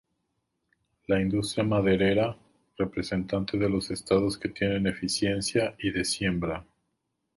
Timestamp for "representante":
2.75-3.55